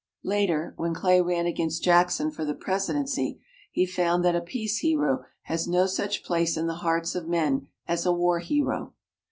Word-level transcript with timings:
Later, 0.23 0.73
when 0.77 0.95
Clay 0.95 1.21
ran 1.21 1.45
against 1.45 1.83
Jackson 1.83 2.31
for 2.31 2.43
the 2.43 2.55
Presidency 2.55 3.39
he 3.71 3.85
found 3.85 4.25
that 4.25 4.35
a 4.35 4.41
peace 4.41 4.79
hero 4.79 5.25
has 5.43 5.67
no 5.67 5.85
such 5.85 6.23
place 6.25 6.57
in 6.57 6.65
the 6.65 6.77
hearts 6.81 7.13
of 7.13 7.27
men 7.27 7.67
as 7.87 8.03
a 8.03 8.11
war 8.11 8.39
hero. 8.39 8.95